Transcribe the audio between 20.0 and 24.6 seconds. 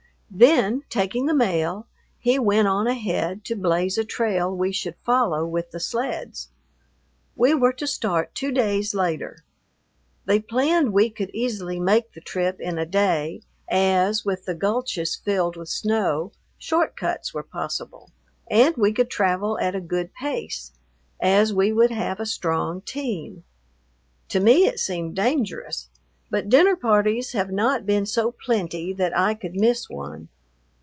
pace, as we would have a strong team. To